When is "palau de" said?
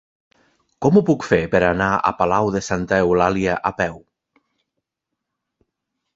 2.21-2.63